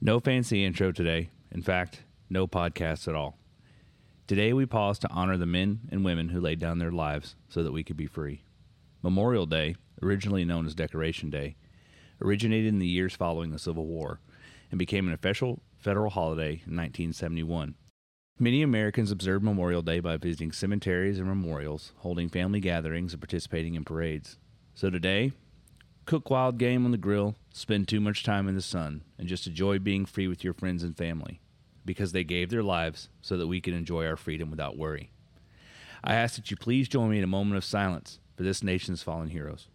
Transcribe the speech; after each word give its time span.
No 0.00 0.20
fancy 0.20 0.64
intro 0.64 0.92
today. 0.92 1.30
In 1.50 1.60
fact, 1.60 2.04
no 2.30 2.46
podcast 2.46 3.08
at 3.08 3.16
all. 3.16 3.36
Today 4.28 4.52
we 4.52 4.64
pause 4.64 4.96
to 5.00 5.10
honor 5.10 5.36
the 5.36 5.44
men 5.44 5.80
and 5.90 6.04
women 6.04 6.28
who 6.28 6.40
laid 6.40 6.60
down 6.60 6.78
their 6.78 6.92
lives 6.92 7.34
so 7.48 7.64
that 7.64 7.72
we 7.72 7.82
could 7.82 7.96
be 7.96 8.06
free. 8.06 8.44
Memorial 9.02 9.44
Day, 9.44 9.74
originally 10.00 10.44
known 10.44 10.66
as 10.66 10.76
Decoration 10.76 11.30
Day, 11.30 11.56
originated 12.22 12.68
in 12.68 12.78
the 12.78 12.86
years 12.86 13.16
following 13.16 13.50
the 13.50 13.58
Civil 13.58 13.86
War 13.86 14.20
and 14.70 14.78
became 14.78 15.08
an 15.08 15.14
official 15.14 15.62
federal 15.76 16.10
holiday 16.10 16.62
in 16.64 16.76
1971. 16.76 17.74
Many 18.38 18.62
Americans 18.62 19.10
observe 19.10 19.42
Memorial 19.42 19.82
Day 19.82 19.98
by 19.98 20.16
visiting 20.16 20.52
cemeteries 20.52 21.18
and 21.18 21.26
memorials, 21.26 21.92
holding 21.96 22.28
family 22.28 22.60
gatherings, 22.60 23.14
and 23.14 23.20
participating 23.20 23.74
in 23.74 23.82
parades. 23.82 24.38
So 24.74 24.90
today, 24.90 25.32
cook 26.08 26.30
wild 26.30 26.56
game 26.56 26.86
on 26.86 26.90
the 26.90 26.96
grill, 26.96 27.34
spend 27.52 27.86
too 27.86 28.00
much 28.00 28.24
time 28.24 28.48
in 28.48 28.54
the 28.54 28.62
sun, 28.62 29.02
and 29.18 29.28
just 29.28 29.46
enjoy 29.46 29.78
being 29.78 30.06
free 30.06 30.26
with 30.26 30.42
your 30.42 30.54
friends 30.54 30.82
and 30.82 30.96
family 30.96 31.38
because 31.84 32.12
they 32.12 32.24
gave 32.24 32.48
their 32.48 32.62
lives 32.62 33.10
so 33.20 33.36
that 33.36 33.46
we 33.46 33.60
could 33.60 33.74
enjoy 33.74 34.06
our 34.06 34.16
freedom 34.16 34.50
without 34.50 34.78
worry. 34.78 35.10
I 36.02 36.14
ask 36.14 36.36
that 36.36 36.50
you 36.50 36.56
please 36.56 36.88
join 36.88 37.10
me 37.10 37.18
in 37.18 37.24
a 37.24 37.26
moment 37.26 37.58
of 37.58 37.64
silence 37.64 38.20
for 38.34 38.42
this 38.42 38.62
nation's 38.62 39.02
fallen 39.02 39.28
heroes. 39.28 39.68